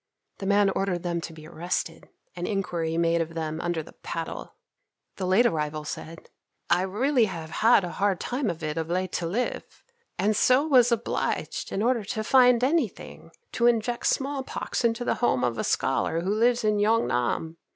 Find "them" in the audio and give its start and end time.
1.03-1.21, 3.35-3.61